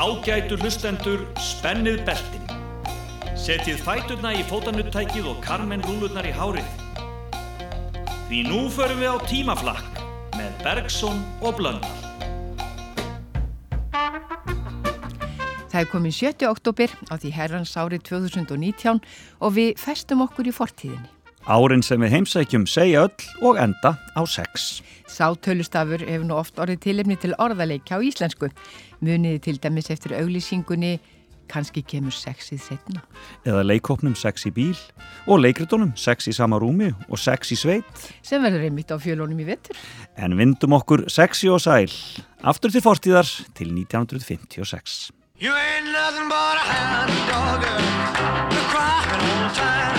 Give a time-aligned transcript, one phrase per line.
[0.00, 2.46] Ágætu hlustendur, spennið beltin.
[3.36, 6.70] Setjið fæturna í fótanuttækið og karmen rúlurnar í hárið.
[8.30, 10.00] Því nú förum við á tímaflakk
[10.38, 11.92] með Bergson og Blöndal.
[15.68, 16.48] Það er komin 7.
[16.48, 19.04] oktober á því herrans árið 2019
[19.36, 21.19] og við festum okkur í fortíðinni.
[21.48, 24.82] Árin sem við heimsækjum segja öll og enda á sex.
[25.08, 28.50] Sátölustafur hefur nú oft orðið tilefni til orðaleikja á íslensku.
[29.00, 30.98] Muniði til dæmis eftir auglýsingunni
[31.50, 33.02] kannski kemur sexið setna.
[33.48, 34.76] Eða leikopnum sex í bíl
[35.26, 38.04] og leikritunum sex í sama rúmi og sex í sveit.
[38.22, 39.78] Sem verður einmitt á fjölónum í vettur.
[40.20, 41.90] En vindum okkur sexi og sæl.
[42.46, 43.28] Aftur til fortíðar
[43.58, 45.10] til 1956.
[45.40, 47.64] You ain't nothing but a hound dog,
[48.52, 49.89] you're crying all the time.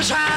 [0.00, 0.29] Was high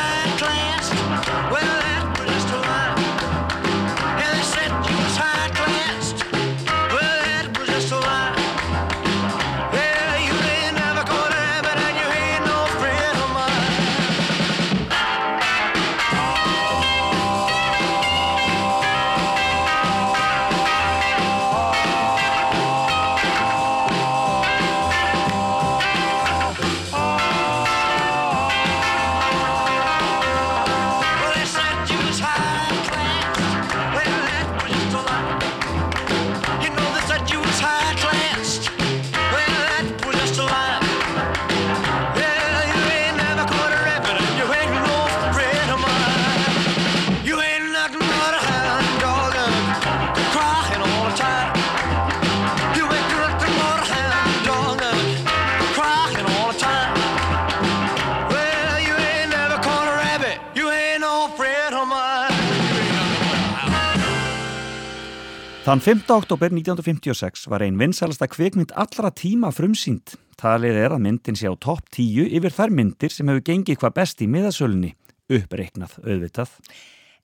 [65.64, 66.02] Þann 5.
[66.12, 70.18] oktober 1956 var ein vinsælasta kvikmynd allra tíma frumsýnd.
[70.36, 73.94] Talið er að myndin sé á topp 10 yfir þær myndir sem hefur gengið hvað
[73.96, 74.90] best í miðasölunni,
[75.32, 76.52] uppreiknað auðvitað.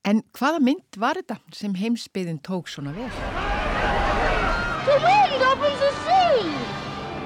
[0.07, 3.11] En hvaða mynd var þetta sem heimsbyðin tók svona vel?
[4.87, 6.55] The wind opens the sea.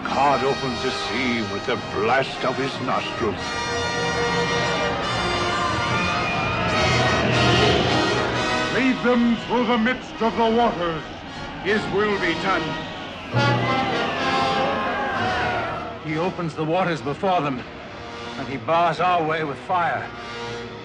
[0.09, 3.72] God opens the sea with the blast of his nostrils.
[8.83, 11.01] Lead them through the midst of the waters.
[11.63, 12.65] His will be done.
[16.05, 17.61] He opens the waters before them,
[18.37, 20.05] and he bars our way with fire.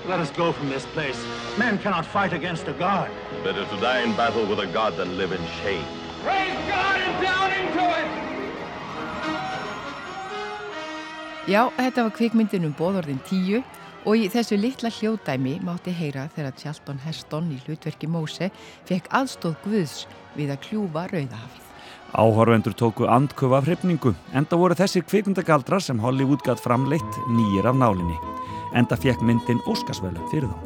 [0.06, 1.20] Let us go from this place.
[1.58, 3.10] Men cannot fight against a god.
[3.42, 5.84] Better to die in battle with a god than live in shame.
[6.22, 8.08] Praise God and down into it!
[11.48, 13.64] Já, þetta var kvikmyndin um bóðorðin 10
[14.08, 18.48] og í þessu litla hljóðdæmi mátti heyra þegar Charlton Heston í hlutverki Móse
[18.88, 19.96] fekk aðstóð Guðs
[20.38, 21.64] við að kljúfa Rauðahafið.
[22.16, 27.76] Áhorvendur tóku andköfa af hrifningu, enda voru þessir kvikmyndagaldrar sem Hollywood gatt framleitt nýjir af
[27.76, 28.16] nálinni.
[28.76, 30.56] Enda fekk myndin Óskarsvölu fyrir þá.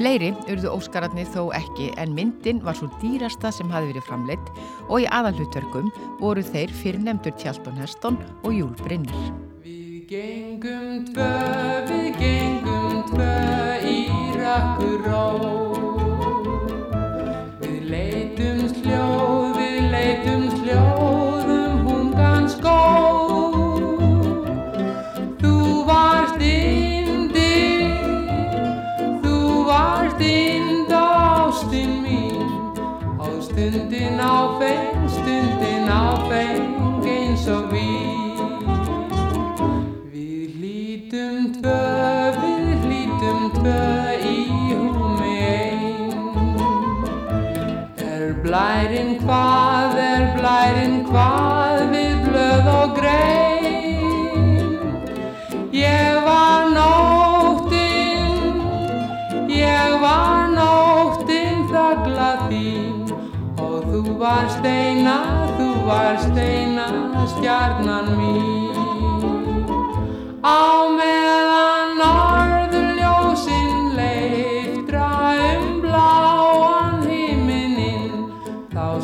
[0.00, 4.52] Fleiri urðu Óskararnir þó ekki en myndin var svo dýrasta sem hafi verið framleitt
[4.88, 9.34] og í aðalhutverkum voru þeir fyrirnemdur Charlton Heston og Júl Brynner.
[9.60, 11.28] Við gengum tvö,
[11.92, 12.49] við gengum
[14.50, 15.26] í rakkur ró.
[17.60, 22.80] Við leitum sljóð, við leitum sljóð um hungan skó.
[25.42, 25.54] Þú
[25.90, 27.54] varst indi,
[29.22, 29.36] þú
[29.68, 32.50] varst ind ástin mín.
[33.20, 36.69] Á stundin á feng, stundin á feng
[48.50, 54.64] Blærin hvað er blærin hvað við blöð og grein.
[55.70, 58.58] Ég var nóttinn,
[59.54, 63.14] ég var nóttinn þakla þín.
[63.54, 65.18] Og þú varst eina,
[65.54, 66.90] þú varst eina
[67.36, 69.62] stjarnan mín.
[70.42, 72.49] Á meðan orð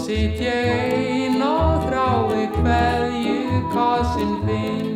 [0.06, 4.86] þá sitt ég ein og þrái hverju kossin þinn.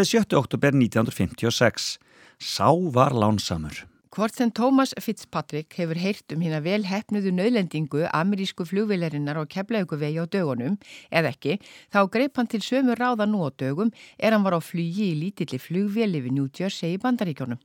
[0.00, 0.36] Morgunblæði 7.
[0.38, 1.98] oktober 1956.
[2.40, 3.82] Sá var lánsamur.
[4.16, 10.16] Hvort sem Thomas Fitzpatrick hefur heyrt um hérna vel hefnuðu nöðlendingu amerísku flugvilarinnar á keflauguvegi
[10.16, 10.78] á dögunum,
[11.12, 11.58] eða ekki,
[11.92, 15.18] þá greip hann til sömu ráða nú á dögum er hann var á flugi í
[15.20, 17.60] lítilli flugveli við New Jersey í bandaríkjónum.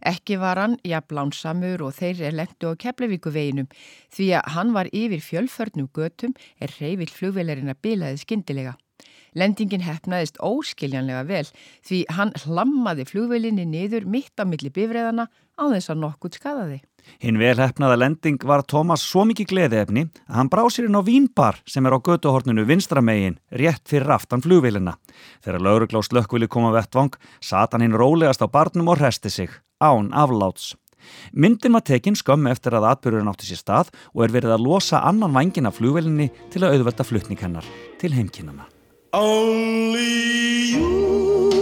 [0.00, 3.68] Ekki var hann jafn lánsamur og þeir er lendu á keflavíkuveginum
[4.08, 8.78] því að hann var yfir fjölförnum götum er reyfill flugvilarinnar bilaði skindilega.
[9.34, 11.44] Lendingin hefnaðist óskiljanlega vel
[11.86, 15.28] því hann hlammaði flugvelinni niður mitt á milli bifræðana
[15.58, 16.82] á þess að nokkurt skadaði.
[17.20, 21.58] Hinn velhefnaða lending var Tómas svo mikið gleðiefni að hann brá sér inn á vínbar
[21.68, 24.96] sem er á götuhorninu vinstramegin rétt fyrir aftan flugvilina.
[25.44, 27.12] Þegar lauruglá slökkvili koma vettvang
[27.44, 29.52] sat hann hinn rólegast á barnum og resti sig,
[29.82, 30.72] án afláts.
[31.32, 35.02] Myndin var tekin skömm eftir að atbyrjurinn átti sér stað og er verið að losa
[35.04, 37.68] annan vangin af flugvelinni til að auðvelda flutning hennar
[38.00, 38.73] til heimkinnana.
[39.14, 40.02] Only
[40.74, 41.53] you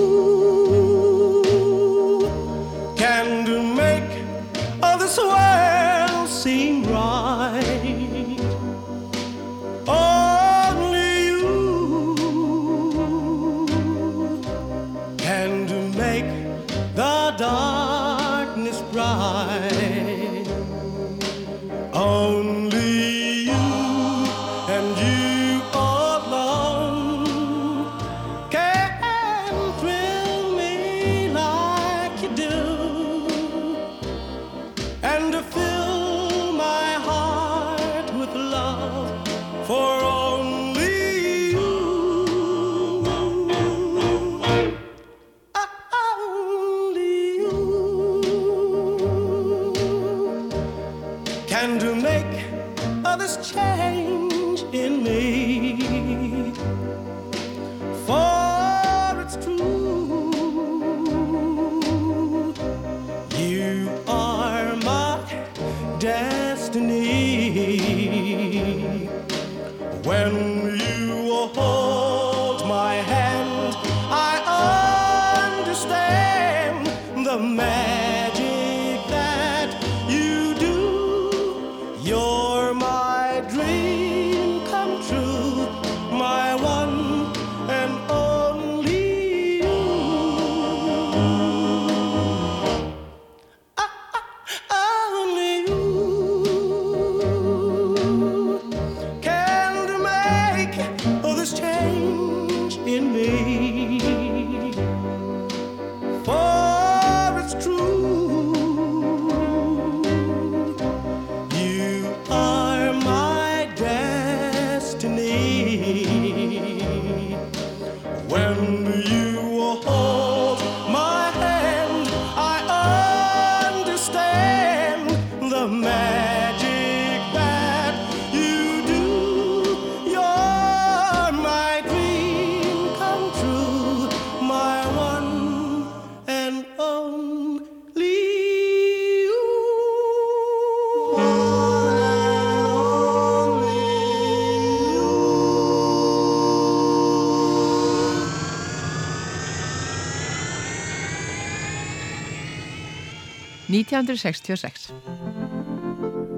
[154.03, 154.93] 1966.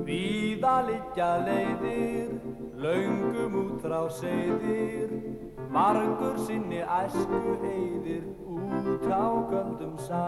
[0.05, 2.35] Víða liggja leiðir,
[2.77, 5.15] laungum út frá seyðir,
[5.73, 10.27] margur sinni æsku eyðir út á göldum sæ.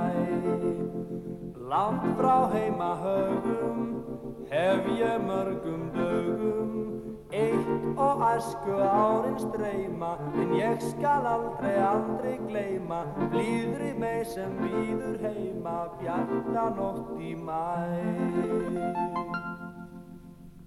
[1.67, 3.81] Langt frá heima högum,
[4.51, 6.06] hef ég mörgum eitt
[7.97, 13.01] og æsku árin streyma, en ég skal aldrei, aldrei gleyma,
[13.33, 17.63] blíðri mig sem býður heima, bjarta nótt í mæ.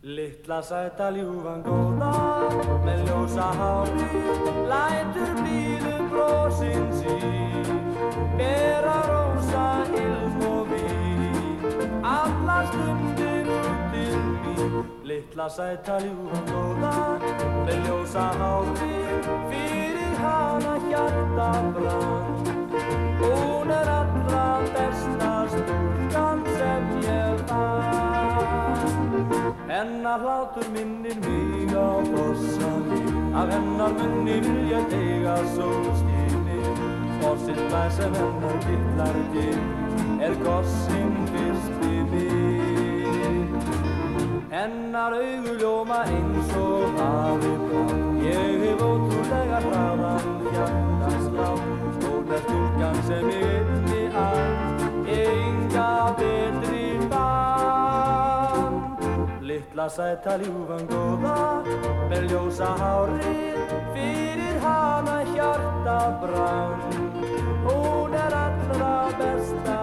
[0.01, 2.13] Littla sæta ljúfan góða
[2.85, 4.23] með ljósa hári
[4.71, 8.68] lætur blíðu brosin sín
[15.19, 17.19] mín Littla sæta ljúfan góða
[17.65, 18.99] með ljósa hári
[19.49, 22.25] fyrir hana hjarta brann
[23.19, 29.19] hún er allra besta stúlkan sem ég vann
[29.67, 33.01] Hennar hlátur minnir mig á brossanni
[33.35, 36.59] Af hennar munni vil ég eiga sólskinni
[37.21, 38.57] Forsins blæs sem hennar
[39.33, 39.59] til
[40.19, 42.38] Er gossinn fyrsti minn
[44.59, 47.83] Hennar augu ljóma eins og hafi blá
[48.25, 51.45] Ég hef ótrúlega hraðan hjartaslá
[52.35, 58.75] er stúlkan sem ég inni að Enga betri bann
[59.47, 61.37] Littla sæta ljúfan góða
[62.11, 63.63] með ljósa hárið
[63.95, 66.83] fyrir hana hjarta brann
[67.63, 69.79] Hún er allra besta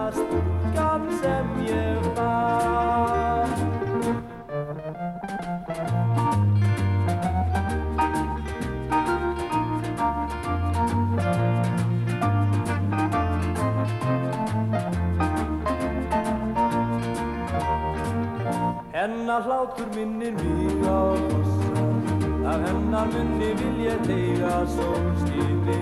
[19.37, 25.77] Hennar hlátur minnir mig á kossan Af hennar munni vil ég teiga sólskinni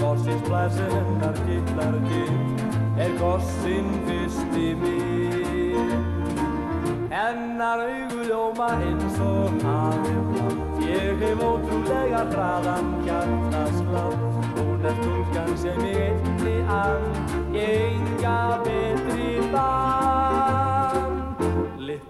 [0.00, 2.38] Gossins blæsi hennar kittlar til.
[3.04, 6.04] Er gossin fyrsti minn
[7.12, 10.48] Hennar augu ljóma eins og hafi blá
[10.88, 14.20] Ég hef ótrúlega hraðan hjartaslátt.
[14.56, 17.04] Hún er stúlkan sem ég einni ann
[17.68, 19.33] Enga betri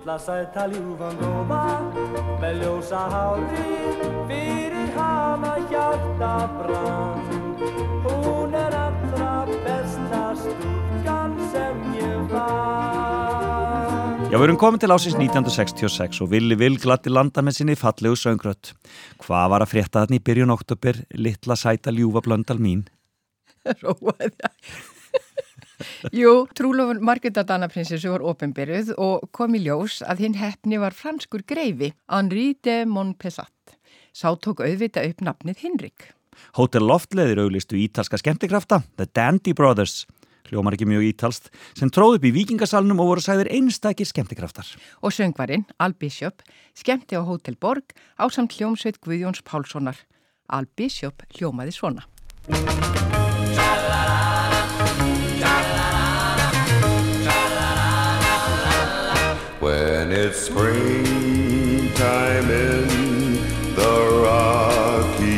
[0.04, 1.80] Littla sæta ljúfan góða
[2.36, 3.62] með ljósa hári
[4.28, 7.22] fyrir hana hjarta brann
[8.04, 16.20] Hún er allra besta stúlkan sem ég vann Já, við erum komin til ásins 1966
[16.20, 18.74] og Willi Will glatti landa með sinni fallegu söngrött.
[19.24, 22.84] Hvað var að frétta þarna í byrjun oktober, litla sæta ljúfa blöndal mín?
[23.80, 24.34] Róaði
[26.14, 31.44] Jú, trúlofun Margreta Danaprinsessu var ofinbyrjuð og kom í ljós að hinn hefni var franskur
[31.46, 33.78] greifi, Henri de Montpessat.
[34.14, 36.10] Sá tók auðvita upp nafnið Hinrik.
[36.58, 40.04] Hotel Loftleðir auglistu ítalska skemmtikrafta, The Dandy Brothers,
[40.50, 44.68] hljómar ekki mjög ítalst, sem tróð upp í vikingasalunum og voru sæðir einstakir skemmtikraftar.
[45.02, 46.44] Og söngvarinn, Al Bishop,
[46.76, 49.96] skemmti á Hotel Borg á samt hljómsveit Guðjóns Pálssonar.
[50.52, 52.06] Al Bishop hljómaði svona.
[60.34, 61.94] It's springtime
[62.50, 62.88] in
[63.74, 65.34] the Rockies,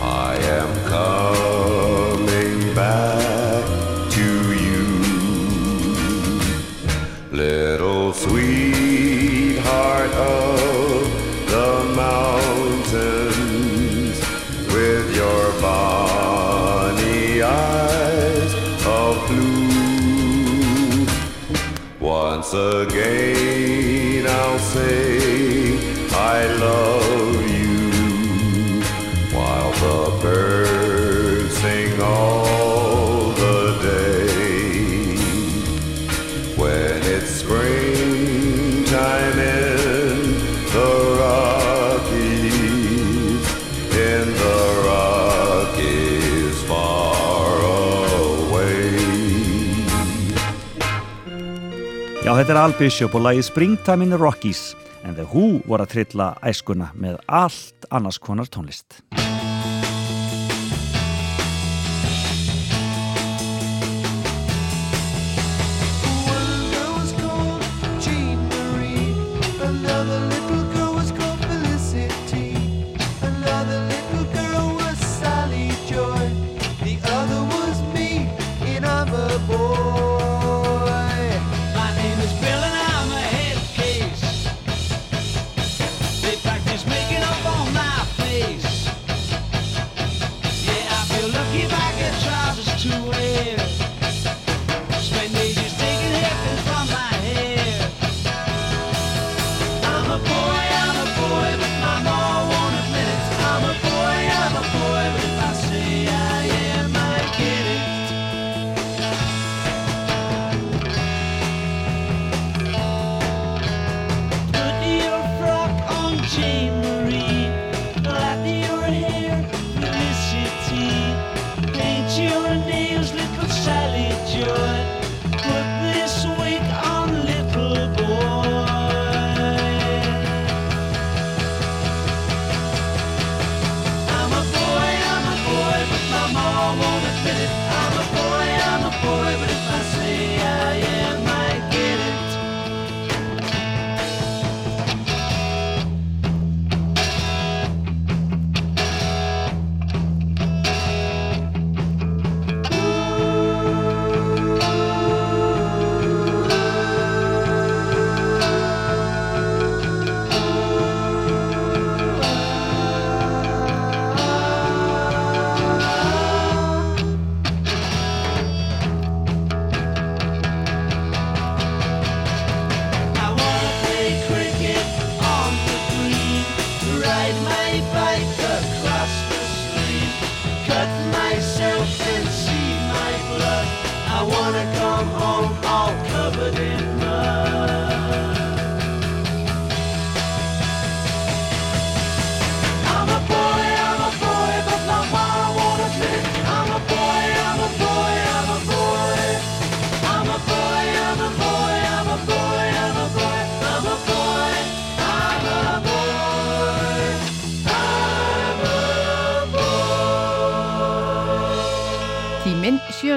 [0.00, 3.64] I am coming back
[4.10, 4.28] to
[4.64, 4.86] you,
[7.30, 11.08] little sweetheart of
[11.50, 13.38] the mountains,
[14.74, 18.54] with your bonny eyes
[18.86, 19.60] of blue.
[22.00, 23.19] Once again
[52.50, 54.72] þetta er Al Bishop og lagið Springtime in the Rockies
[55.06, 59.04] en The Who voru að trilla æskuna með allt annars konar tónlist.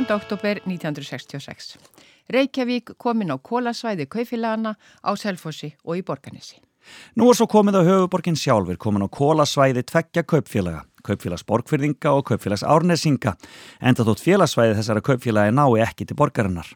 [0.03, 0.15] 7.
[0.15, 1.77] oktober 1966.
[2.29, 6.59] Reykjavík komin á kólasvæði kaufélagana á Selfossi og í Borganesi.
[7.15, 12.25] Nú er svo komið á höfuborgin sjálfur komin á kólasvæði tveggja kaupfélaga, kaupfélags borgfyrðinga og
[12.27, 13.37] kaupfélags árnesinga,
[13.79, 16.67] enda þótt félagsvæði þessara kaupfélagi nái ekki til borgarinnar.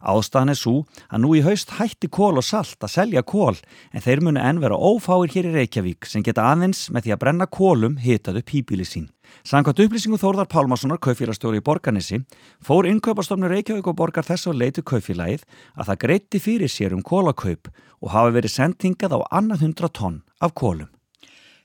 [0.00, 0.74] Ástæðan er svo
[1.10, 3.58] að nú í haust hætti kól og salt að selja kól
[3.92, 7.22] en þeir munu enn vera ófáir hér í Reykjavík sem geta aðeins með því að
[7.24, 9.10] brenna kólum hitað upp hýbíli sín.
[9.42, 12.22] Sankvæmt upplýsingu Þórðar Pálmarssonar, kaufélagstjóri í Borganissi,
[12.62, 17.02] fór innkaupastofnur Reykjavík og borgar þess að leitu kaufélagið að það greitti fyrir sér um
[17.02, 17.70] kólakaup
[18.02, 20.90] og hafi verið sendingað á annað hundra tonn af kólum.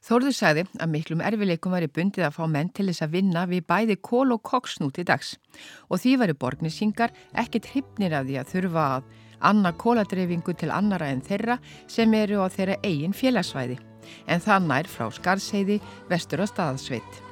[0.08, 3.66] Þórður sagði að miklum erfileikum væri bundið að fá menn til þess að vinna við
[3.68, 5.34] bæði kól og koksnú til dags
[5.90, 9.12] og því væri borgnisingar ekkit hrypnir af því að þurfa að
[9.52, 11.60] anna kóladreyfingu til annara en þeirra
[11.92, 13.80] sem eru á þeirra eigin félagsvæði
[14.32, 17.27] en það nær frá Skarseiði vestur á staðsveit.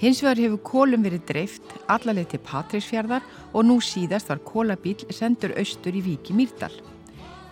[0.00, 5.52] Hins vegar hefur kólum verið dreift allarleið til Patrísfjörðar og nú síðast var kólabíl sendur
[5.60, 6.72] austur í Víki Mýrdal.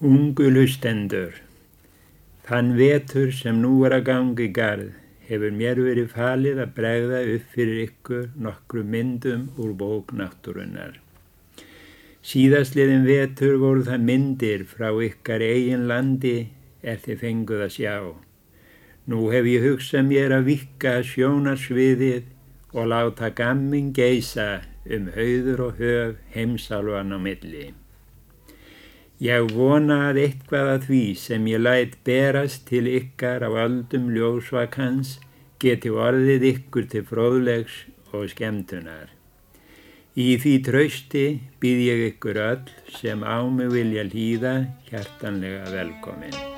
[0.00, 0.08] dying,
[0.38, 1.32] Ungu lustendur,
[2.46, 4.92] þann vetur sem nú er að gangi garð
[5.26, 11.00] hefur mér verið falið að bregða upp fyrir ykkur nokkru myndum úr bók náttúrunnar.
[12.22, 16.48] Síðastliðin vetur voru það myndir frá ykkar eigin landi
[16.82, 17.96] er þið fenguð að sjá.
[19.06, 22.22] Nú hef ég hugsað mér að vikka sjónarsviðið
[22.72, 27.74] og láta gammin geisa um hauður og höf heimsálvan á milli.
[29.18, 35.16] Ég vona að eitthvað að því sem ég læt berast til ykkar á öldum ljósvakans
[35.58, 37.80] geti orðið ykkur til fróðlegs
[38.14, 39.10] og skemmtunar.
[40.14, 41.24] Í því trausti
[41.62, 44.54] býð ég ykkur öll sem á mig vilja hlýða
[44.86, 46.57] hjartanlega velkomin.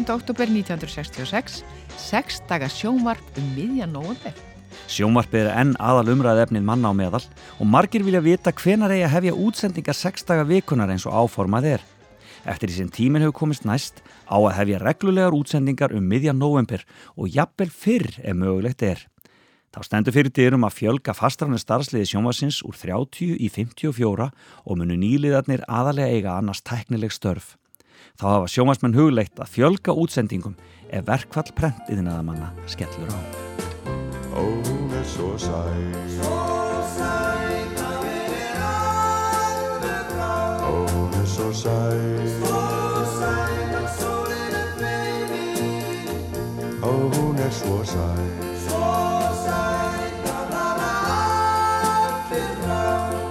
[0.00, 0.14] 17.
[0.14, 1.60] oktober 1966
[2.00, 4.32] 6 daga sjónvarp um miðjan november.
[4.88, 7.20] Sjónvarpið er enn aðal umræð efnið manna á meðal
[7.60, 11.68] og margir vilja vita hvenar eigi að hefja útsendingar 6 daga vikunar eins og áformað
[11.74, 11.84] er.
[12.48, 16.86] Eftir því sem tíminn hefur komist næst á að hefja reglulegar útsendingar um miðjan november
[17.12, 19.04] og jafnvel fyrr ef mögulegt er.
[19.70, 24.32] Þá stendur fyrir dyrum að fjölga fastrafnir starfsliði sjónvarsins úr 30 í 54
[24.64, 27.59] og munu nýliðarnir aðalega eiga annars teknileg störf.
[28.18, 30.56] Þá hafa sjónvarsmenn hugleitt að fjölga útsendingum
[30.90, 33.20] ef verkfall prentiðinaðamanna skellur á.
[34.30, 36.36] Ó, hún er svo sæl Svo
[36.94, 38.70] sæl að vera
[39.02, 42.62] alveg frá Ó, hún er svo sæl Svo
[43.18, 45.74] sæl að sólinn er feimin
[46.78, 48.26] Ó, hún er svo sæl
[48.68, 48.94] Svo
[49.42, 52.82] sæl að hana allir frá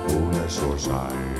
[0.10, 1.39] Hún er svo sæl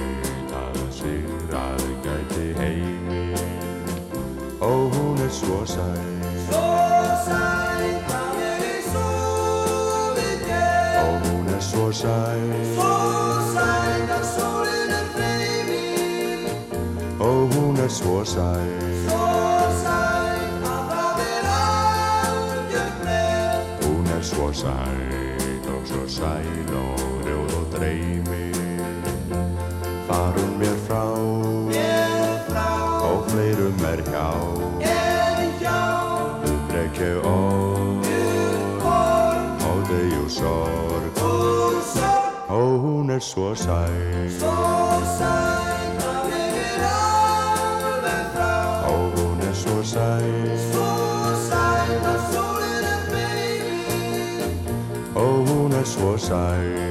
[18.00, 18.70] svo sæl
[19.08, 19.28] Svo
[19.82, 27.04] sæl að það er algjört með Hún er svo sæl og svo sæl og rjóð
[27.04, 27.09] og
[43.20, 44.30] er svo sæl.
[44.40, 44.56] Svo
[45.20, 48.56] sæl að ég er alveg frá
[48.92, 50.48] Og hún er svo sæl.
[50.72, 50.92] Svo
[51.50, 54.48] sæl að sólinn er beigir
[55.16, 56.89] Og hún er svo sæl.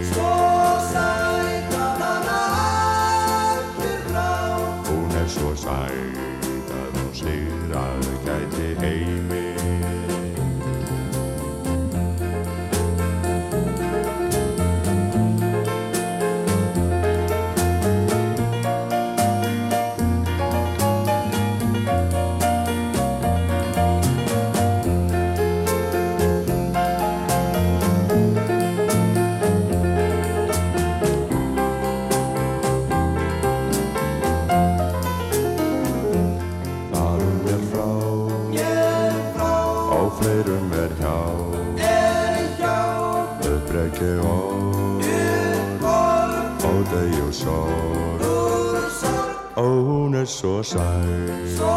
[50.28, 51.48] Svo sæl.
[51.56, 51.76] Svo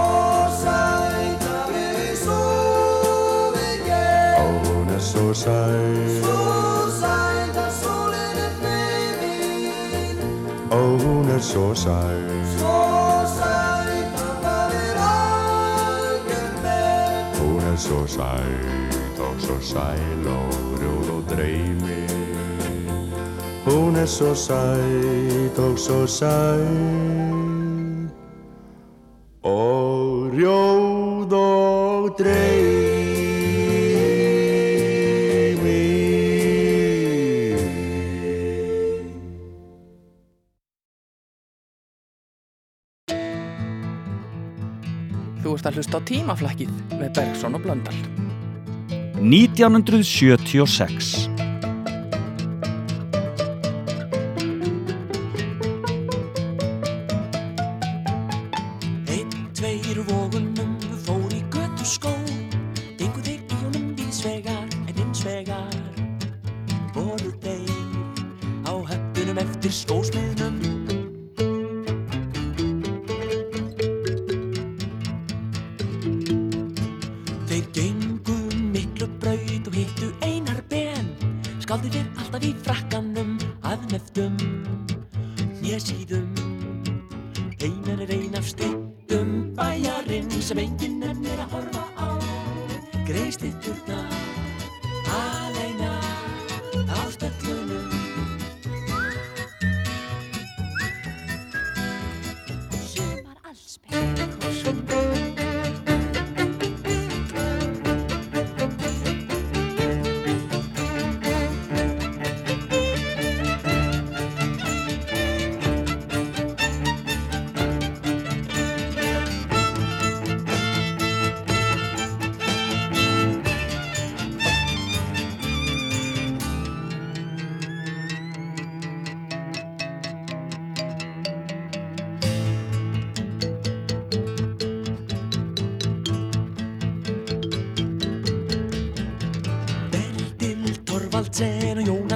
[0.59, 6.09] sæt að við sofið ég Ó hún er svo sæl.
[6.19, 6.35] Svo
[6.99, 10.19] sæt að sólin er feiminn
[10.71, 12.27] Ó hún er svo sæl.
[12.57, 12.75] Svo
[13.37, 17.39] sæt að það er algjör með.
[17.39, 18.53] Hún er svo sæl
[19.29, 22.03] og svo sæl og rjóð og dreymi.
[23.65, 27.20] Hún er svo sæt og svo sæl
[45.91, 47.97] hlusta tímaflækið með Bergson og Blöndal.
[49.21, 51.30] 1976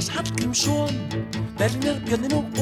[0.06, 0.90] Jónas Hallgrímsson
[1.58, 2.55] Bernar Björnin og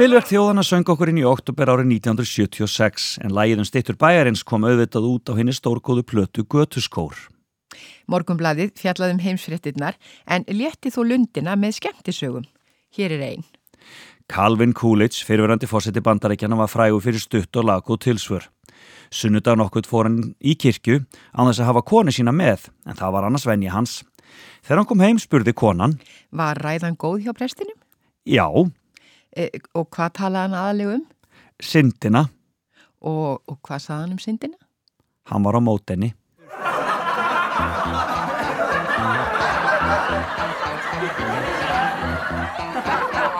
[0.00, 4.62] Spilverk þjóðana söng okkur inn í oktober árið 1976 en lægið um stittur bæjarins kom
[4.64, 7.18] auðvitað út á henni stórgóðu plötu Götuskór.
[8.08, 12.48] Morgumbladið fjallaðum heimsfréttinnar en létti þó lundina með skemmtisögum.
[12.96, 13.44] Hér er einn.
[14.24, 18.48] Calvin Coolidge, fyrirverandi fósetti bandarækjana, var frægur fyrir stutt og lag og tilsvör.
[19.12, 21.02] Sunnudag nokkurt fór hann í kirkju
[21.36, 24.00] án þess að hafa koni sína með, en það var annars venja hans.
[24.64, 26.00] Þegar hann kom heim spurði konan,
[26.32, 27.76] Var ræðan góð hjá prestinum?
[28.24, 28.48] já,
[29.74, 31.04] og hvað talaði hann aðalegu um?
[31.62, 32.24] syndina,
[33.00, 34.56] Og, og hvað saði hann um syndina?
[35.30, 36.12] hann var á mótenni.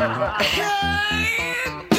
[0.01, 1.90] Rúlu,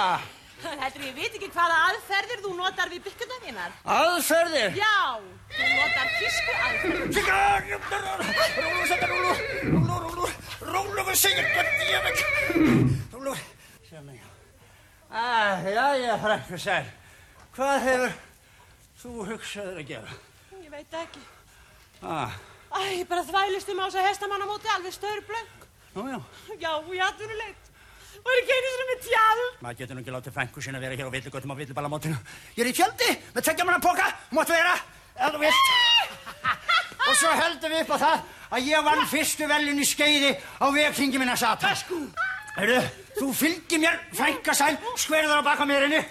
[0.00, 0.20] Ha?
[0.80, 3.72] Heldur ég veit ekki hvaða aðferðir þú notar við bygguna þínar.
[3.96, 4.76] Aðferðir?
[4.78, 4.94] Já,
[5.56, 7.10] þú notar tísku aðferðir.
[7.16, 7.40] Sigga!
[8.56, 9.34] Rúlu, segir Rúlu.
[9.74, 10.30] Rúlu, Rúlu.
[10.70, 12.24] Rúlu, hvað segir hvað djöfull?
[13.12, 13.34] Rúlu,
[13.90, 14.24] segir mig.
[15.10, 16.88] Ah, já, já, frænku sæl.
[17.56, 18.16] Hvað hefur
[19.02, 20.18] þú hugsaður að gera?
[20.60, 21.24] Ég veit ekki.
[22.00, 22.36] Ah,
[22.70, 25.56] Æ, bara þvælist um á þess að hestamann á móti alveg störblöng.
[25.96, 26.20] nú já.
[26.62, 27.69] Já, og ég atvinnuleit.
[28.20, 29.44] Og er ekki einu svona með tjál.
[29.60, 32.18] Maður getur nú ekki látið frænku sinna vera hér á villigötum á villiballamótinu.
[32.56, 34.74] Ég er í tjaldi með tveggja manna póka, máttu vera,
[35.16, 35.70] ef þú vilt.
[37.08, 40.66] Og svo heldum við upp á það að ég vann fyrstu veljun í skeiði á
[40.74, 42.10] vekkingi minna satan.
[42.56, 42.80] Hörru,
[43.18, 46.02] þú fylgir mér, frænka sæl, skverður á baka mér henni.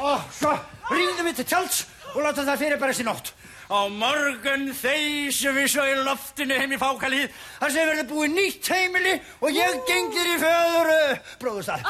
[0.00, 0.54] Og svo
[0.90, 1.84] ríðum við til tjalds
[2.14, 3.34] og láta það fyrir bara þessi nótt.
[3.70, 7.28] Á morgun þeysum við svo í loftinu heim í fákalið
[7.60, 11.86] þar sem verður búið nýtt heimili og ég gengir í föður bróðustad.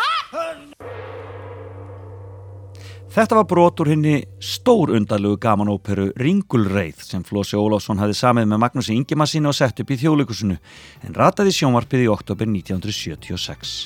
[3.10, 4.12] Þetta var brot úr henni
[4.44, 9.90] stór undarlegu gamanóperu Ringulreið sem Flósi Ólásson hafði samið með Magnúsi Ingemannsini og sett upp
[9.90, 10.60] í þjóðleikusinu
[11.08, 13.76] en rataði sjónvarpið í oktober 1976.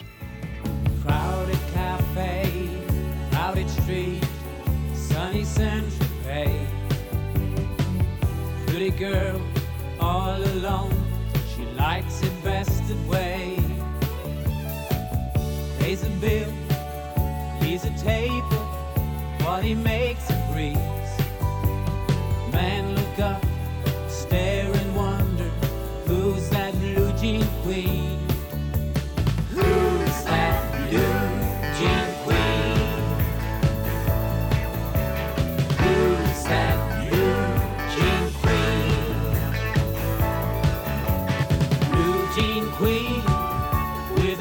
[1.07, 2.31] Crowded cafe,
[3.31, 4.31] crowded street,
[5.07, 6.74] sunny Central
[8.75, 9.41] Pretty girl,
[10.01, 11.01] all alone,
[11.55, 13.57] she likes it best that way.
[15.79, 16.53] Pays a bill,
[17.61, 18.65] leaves a table,
[19.45, 20.29] what he makes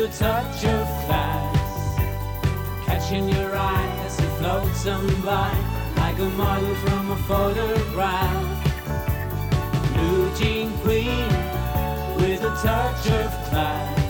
[0.04, 1.96] a touch of class,
[2.86, 5.50] catching your eye as it floats on by
[5.96, 8.64] like a model from a photograph.
[9.94, 11.30] Blue jean queen
[12.18, 14.03] with a touch of class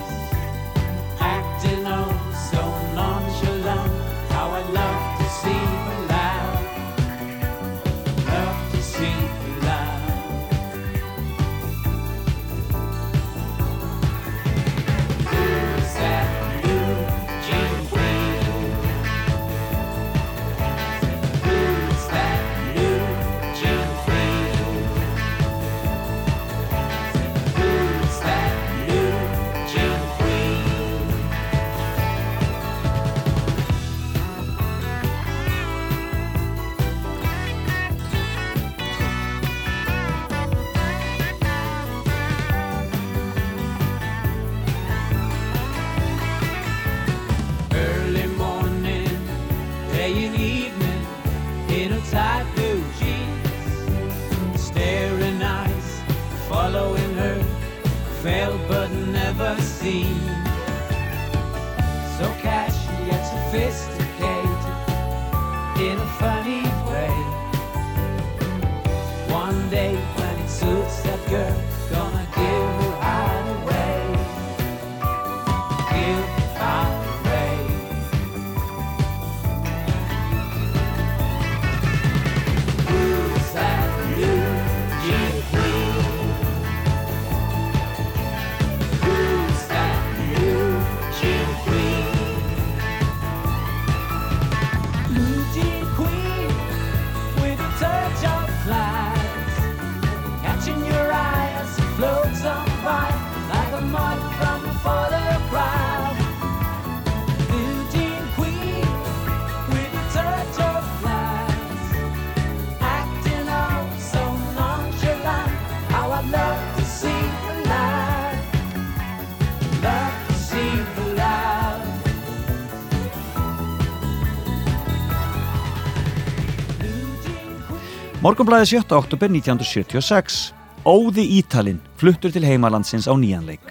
[128.24, 128.94] Morgunblæði 7.
[128.96, 130.54] oktober 1976.
[130.88, 133.66] Óði Ítalinn fluttur til heimalandsins á nýjanleik.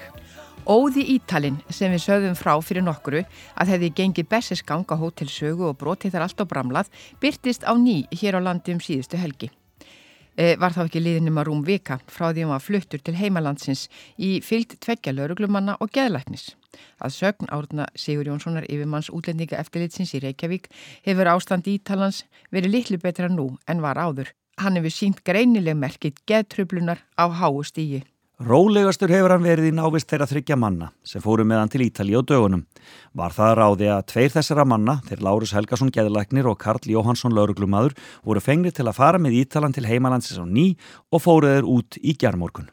[0.69, 5.71] Óði Ítalinn sem við sögðum frá fyrir nokkru að hefði gengið bessiskang á hótel sögu
[5.71, 6.91] og brotið þar allt á bramlað
[7.23, 9.49] byrtist á ný hér á landi um síðustu helgi.
[10.37, 13.87] E, var þá ekki liðinum að rúm vika frá því hann var fluttur til heimalandsins
[14.21, 16.51] í fyllt tveggja lauruglumanna og geðlæknis.
[17.01, 20.69] Að sögn árna Sigur Jónssonar yfirmanns útlendinga eftirlitsins í Reykjavík
[21.09, 24.29] hefur ástand ítalans verið litlu betra nú en var áður.
[24.61, 28.03] Hann hefur sínt greinileg merkitt geðtrublunar á háu stígi.
[28.43, 32.17] Rólegastur hefur hann verið í návist þeirra þryggja manna sem fóru með hann til Ítali
[32.19, 32.65] á dögunum.
[33.15, 37.95] Var það ráði að tveir þessara manna, þeir Lárus Helgason geðlæknir og Karl Jóhansson lauruglumadur,
[38.27, 40.73] voru fengnir til að fara með Ítalan til heimalandsins á ný
[41.15, 42.73] og fóruður út í gerðmorgun.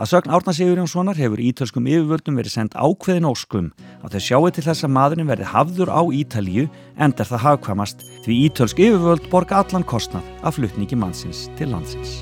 [0.00, 3.70] Að sögn Árna Sigurjónssonar hefur ítölskum yfirvöldum verið sendt ákveðin óskum
[4.00, 6.66] að þau sjáu til þess að maðurinn verði hafður á Ítalíu
[6.96, 12.20] endar það hafkvamast því ítölsk yfirvöld borga allan kostnað af flutningi mannsins til landsins.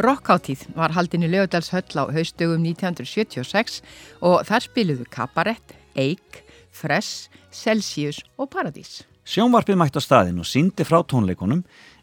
[0.00, 3.82] Rockháttíð var haldin í Leodalshöll á haustugum 1976
[4.24, 6.40] og þar spiluðu Kabarett, Eik,
[6.72, 9.02] Fress, Celsius og Paradís.
[9.28, 11.60] Sjónvarpið mætt á staðin og síndi frá tónleikunum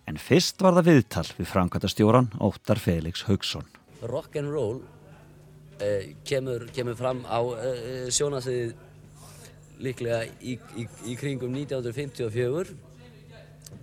[0.08, 3.66] en fyrst var það viðtal við framkvæmtastjóran Óttar Felix Haugsson.
[4.02, 4.84] rock and roll
[5.82, 8.76] uh, kemur, kemur fram á uh, sjónasviðið
[9.82, 12.78] líklega í, í, í kringum 1954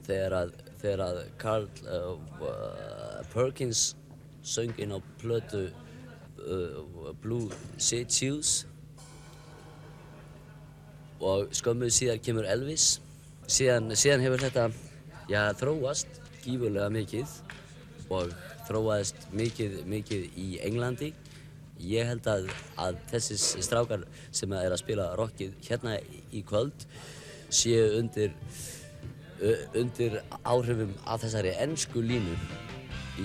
[0.06, 2.14] þegar að, þegar að Carl uh,
[3.34, 3.96] Perkins
[4.44, 5.66] söng inn á plötu
[6.44, 8.66] uh, Blue Shade Shoes.
[11.24, 12.98] Og skömmuð síðan kemur Elvis.
[13.48, 14.68] Síðan, síðan hefur þetta
[15.30, 17.32] já, þróast gífurlega mikið
[18.12, 18.32] og
[18.68, 21.12] þróaðist mikið, mikið í Englandi.
[21.84, 22.48] Ég held að,
[22.80, 25.96] að þessi strákar sem er að spila rockið hérna
[26.32, 26.86] í kvöld
[27.54, 28.32] séu undir
[29.42, 32.36] uh, undir áhrifum af þessari ennsku línu
[33.18, 33.20] í,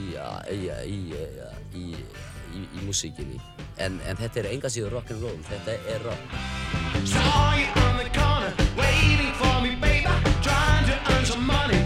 [2.86, 3.40] músíkinni
[3.78, 6.24] en, en þetta er enga síður rock'n'roll þetta er rock
[7.06, 10.06] Saw you on the corner, waiting for me, baby.
[10.44, 11.79] Trying to earn some money,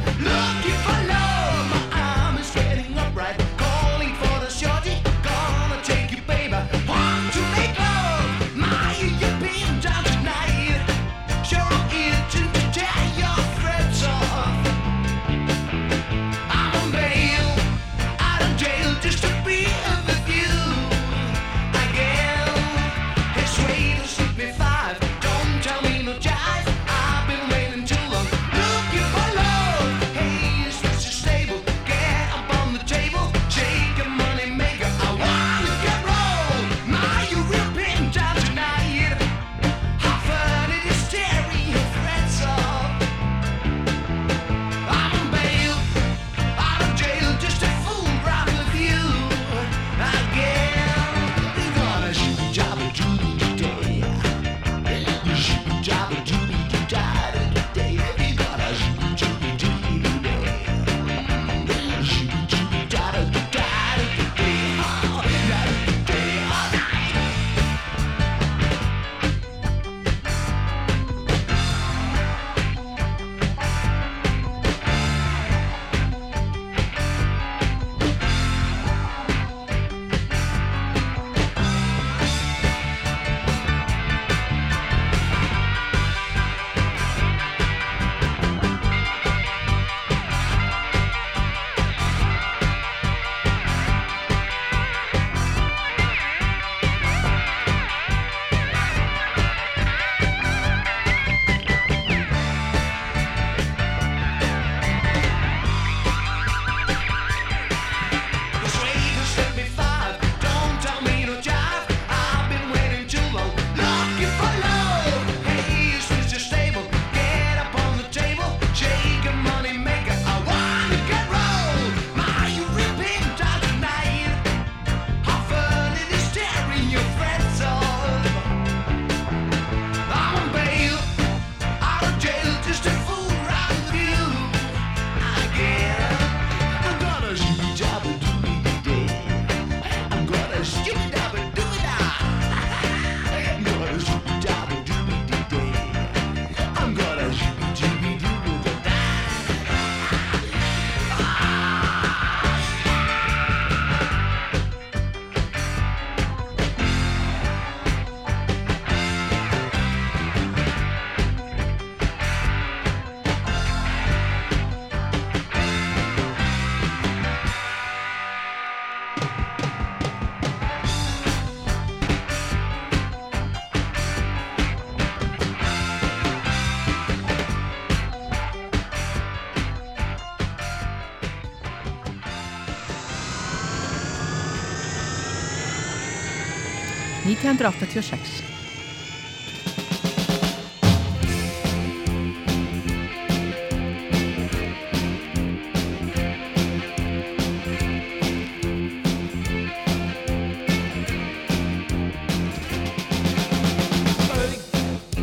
[187.63, 188.43] 1986.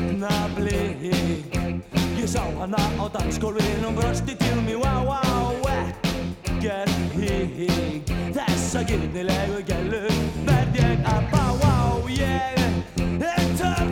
[0.01, 1.03] Augnablik
[2.17, 9.61] Ég sá hana á dansgólfin og brosti til mig Wow, wow, ekkert hík Þessa gyrnilegu
[9.69, 10.03] gælu
[10.49, 11.80] verð ég að bá Wow,
[12.17, 12.61] ég
[13.21, 13.91] er töff.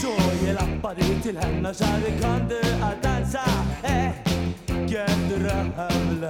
[0.00, 3.44] Svo ég lappaði til hennar sagði Kondu að dansa.
[3.86, 6.24] Ekkert röfl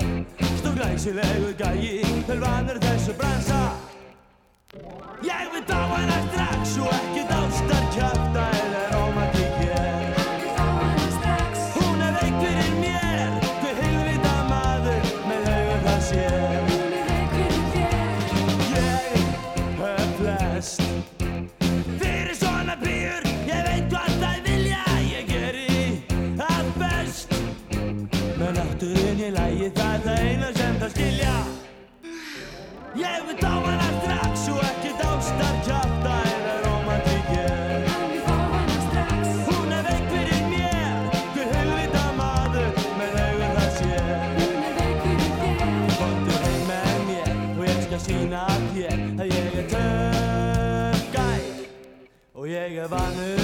[0.61, 3.61] Stór glæsilegu gæi Vel vanur þessu bransa.
[5.25, 8.60] Ég vil á hana strax og ekki dástar
[52.61, 53.40] Og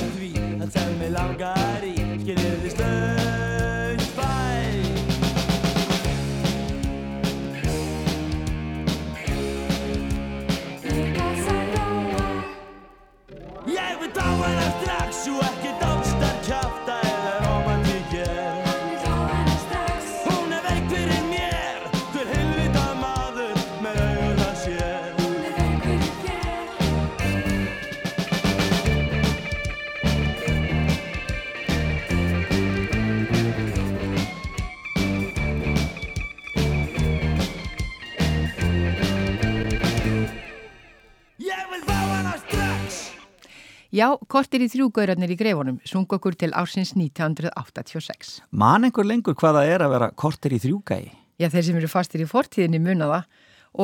[43.94, 48.40] Já, kortir í þrjúgaurarnir í greifunum sung okkur til ársins 1986.
[48.50, 51.12] Man einhver lengur hvað það er að vera kortir í þrjúgægi?
[51.38, 53.24] Já, þeir sem eru fastir í fortíðinni muna það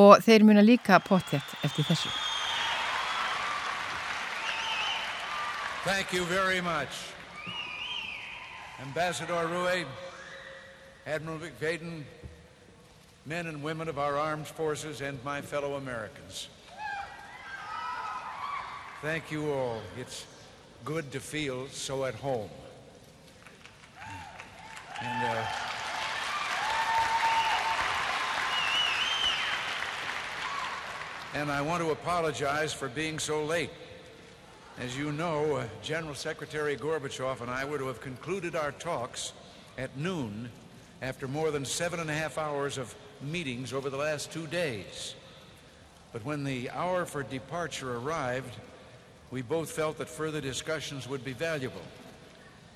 [0.02, 2.10] og þeir muna líka potthett eftir þessu.
[5.84, 7.12] Thank you very much.
[8.82, 9.84] Ambassador Rui,
[11.06, 12.02] Admiral McFadden,
[13.26, 16.48] men and women of our armed forces, and my fellow Americans.
[19.02, 19.80] Thank you all.
[19.98, 20.26] It's
[20.84, 22.48] good to feel so at home.
[25.00, 25.46] And, uh,
[31.34, 33.70] and I want to apologize for being so late.
[34.78, 39.32] As you know, uh, General Secretary Gorbachev and I were to have concluded our talks
[39.78, 40.48] at noon
[41.02, 45.16] after more than seven and a half hours of meetings over the last two days.
[46.12, 48.54] But when the hour for departure arrived,
[49.32, 51.80] we both felt that further discussions would be valuable.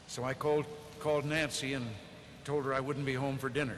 [0.09, 0.64] So I called,
[0.98, 1.86] called Nancy and
[2.44, 3.76] told her I wouldn't be home for dinner.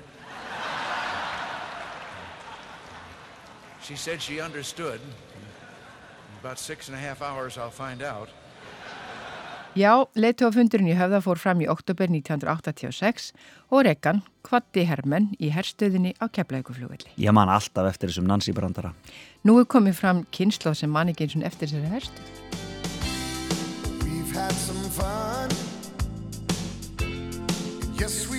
[3.83, 5.01] She said she understood.
[5.01, 8.29] In about six and a half hours, I'll find out.
[9.76, 13.29] Já, leituafundurinn í höfða fór fram í oktober 1986
[13.70, 17.14] og Rekan kvatti hermenn í herstöðinni á Keflavíkuflugvelli.
[17.20, 18.95] Ég man alltaf eftir þessum Nancy brandara.
[19.47, 22.66] Nú er komið fram kynnslóð sem man ekki eins og eftir þessari herstöð.
[24.39, 25.51] Had some fun.
[27.99, 28.38] Yes, we've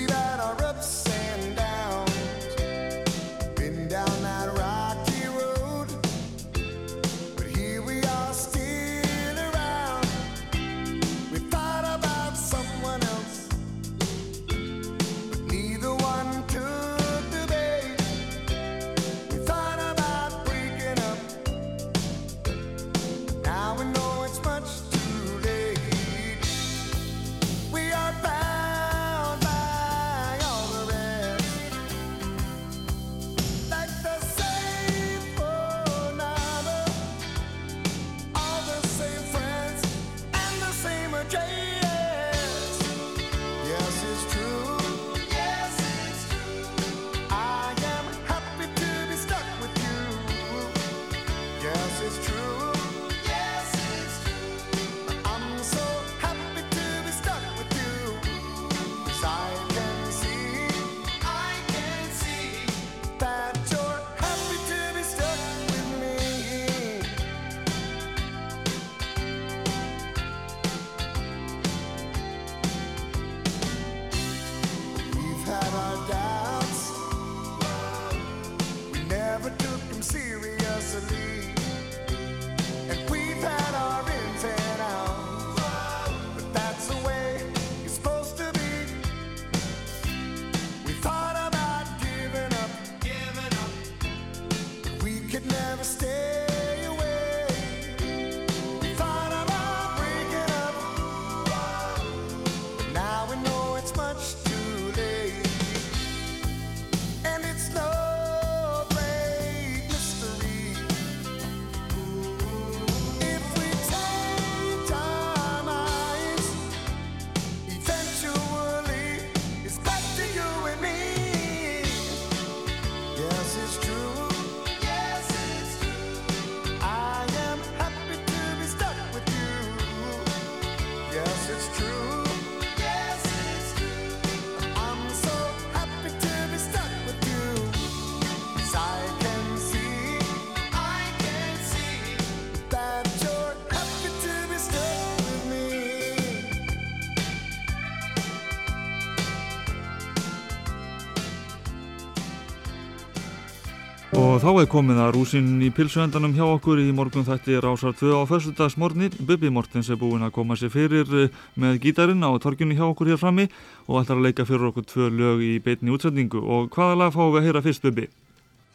[154.39, 158.13] Og þá er komið að rúsinn í pilsuendanum hjá okkur í morgun þætti Rásar 2
[158.15, 159.09] á fyrstudagsmorni.
[159.19, 163.11] Bubi Mortens er búinn að koma sér fyrir eh, með gítarinn á torgjunni hjá okkur
[163.11, 163.49] hér frammi
[163.89, 166.39] og ætlar að leika fyrir okkur tvö lög í beitni útsendingu.
[166.39, 168.07] Og hvaða lag fáum við að heyra fyrst, Bubi?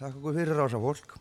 [0.03, 1.17] Takk okkur fyrir Rásar fólk.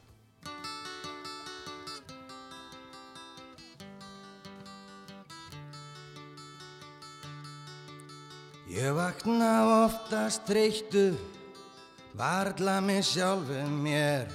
[8.76, 9.54] Ég vakna
[9.86, 11.14] oftast þreyttu
[12.18, 14.30] varla með sjálfum mér.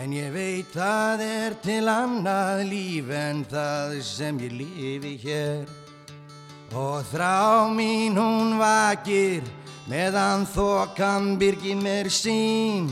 [0.00, 5.66] En ég veit það er til annað líf en það sem ég lifi hér.
[6.72, 9.44] Og þrá mín hún vakir
[9.90, 12.88] meðan þokan byrgir mér sín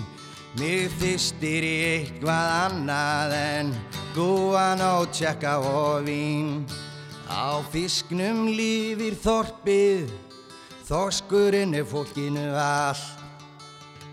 [0.59, 3.69] Mig þystir í eitthvað annað en
[4.17, 6.65] gúan og tjekka og vín.
[7.31, 10.11] Á fisknum lífir þorpið,
[10.91, 13.20] þorskurinn er fólkinu allt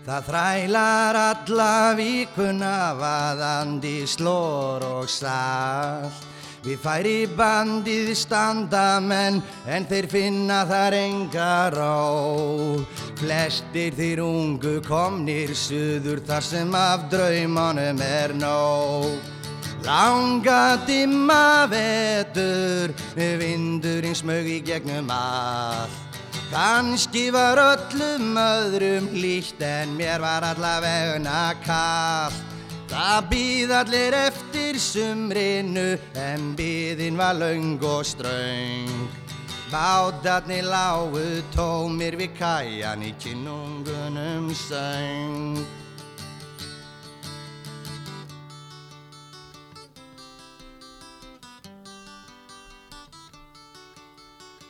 [0.08, 6.22] Það þrælar alla vikuna vaðandi slór og salt.
[6.64, 12.80] Við færi bandið standa menn en þeir finna þar enga ró.
[13.20, 19.12] Flestir þeir ungu komnir suður þar sem af draumanum er nóg.
[19.84, 26.07] Langa dimma vetur, vindurinn smög í gegnum allt.
[26.48, 32.44] Kanski var öllum öðrum líkt en mér var allavegna kallt.
[32.88, 38.88] Það býð allir eftir sumrinu en býðin var laung og ströng.
[39.68, 45.60] Bátarnir lágu tómir við kæjan í kinnungunum söng.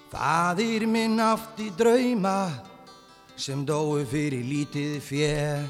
[0.09, 2.49] Fadir minn átti drauma
[3.37, 5.61] sem dói fyrir lítið fjö.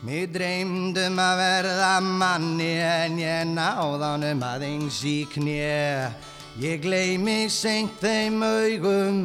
[0.00, 6.08] Mér dreymdum að verða manni en ég náðanum aðeins í knjö.
[6.56, 9.20] Ég gleymi seint þeim augum,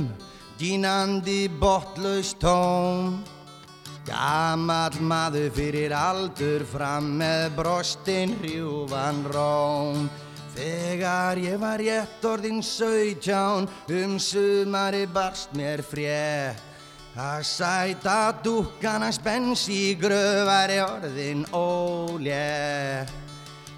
[0.60, 3.16] dínandi botlaust tóm.
[4.06, 10.10] Gamall maður fyrir aldur fram með brostinn hrjúvan róm.
[10.56, 16.62] Þegar ég var rétt orðin sautján um sumari barst mér frétt.
[17.16, 23.12] Að sæta dúkana spens í gröfari orðin ólétt.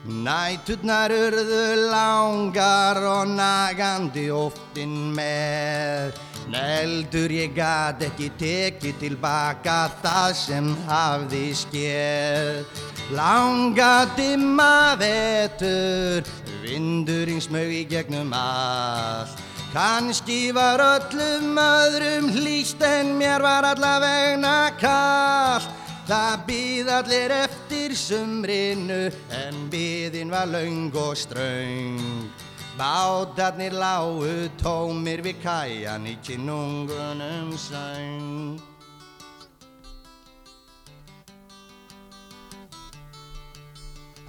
[0.07, 6.17] Næturnar urðu langar og nagandi óftin með.
[6.53, 16.27] Neldur ég gat ekki tekið tilbaka það sem hafði skeð Langa dimma vetur,
[16.59, 19.39] vindurinn smög í gegnum allt.
[19.71, 25.71] Kanski var öllum öðrum hlýst en mér var allavegna kallt.
[26.07, 29.01] Það býð allir eftir sumrinu
[29.31, 32.27] en býðin var laung og ströng.
[32.75, 38.76] Bátarnir lágu tómir við kæjan í kinnungunum söng.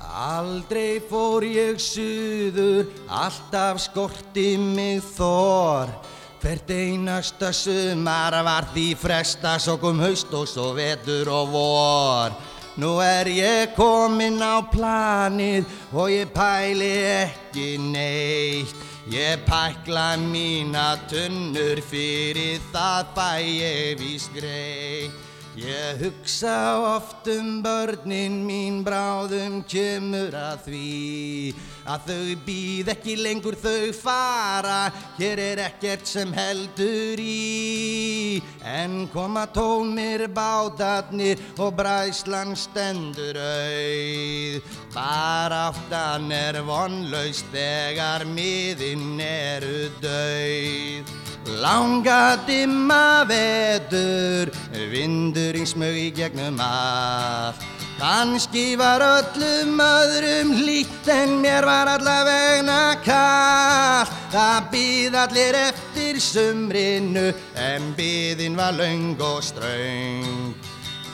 [0.09, 5.92] Aldrei fór ég suður, alltaf skorti mig þor.
[6.40, 12.36] Hvert einasta sumar var því fresta, svo kom haust og svo vetur og vor.
[12.78, 16.92] Nú er ég kominn á planið og ég pæli
[17.26, 18.86] ekki neitt.
[19.12, 25.28] Ég pækla mína tunnur fyrir það fæ ég vís greitt.
[25.59, 33.56] Ég hugsa oft um börnin mín bráðum kemur að því að þau býð ekki lengur
[33.59, 38.38] þau fara, hér er ekkert sem heldur í.
[38.62, 44.62] En koma tómir bátarnir og bræslan stendur auð,
[44.94, 51.28] bara áttan er vonlaust þegar miðinn eru dauð.
[51.49, 54.53] Langa dimma vetur,
[54.92, 57.64] vindurinn smög í gegnum allt.
[57.99, 64.12] Kanski var öllum öðrum lít en mér var allavegna kallt.
[64.30, 70.55] Það býð allir eftir sumrinu en býðin var laung og ströng.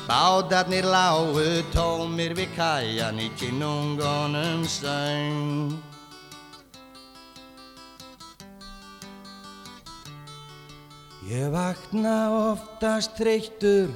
[0.05, 5.94] Bátarnir lágu tómir við kæjan í kinnungunum söng.
[11.25, 13.89] Ég vakna oftast reyktur,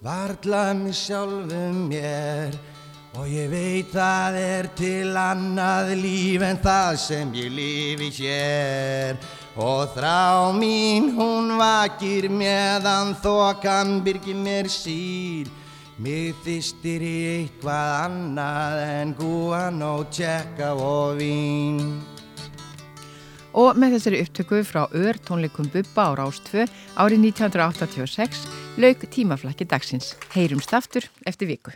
[0.00, 2.54] varla mér sjálfum mér.
[3.20, 9.18] Og ég veit það er til annað líf en það sem ég lifi hér.
[9.60, 15.50] Og þrá mín hún vakir meðan þokan byrgir mér síl
[16.00, 22.00] mig þýstir í eitthvað annað en guan og tjekka og vín
[23.52, 28.46] og með þessari upptöku frá ör tónleikum Bubba á Rástvö árið 1986
[28.80, 30.14] lauk tímaflakki dagsins.
[30.34, 31.74] Heyrumst aftur eftir viku.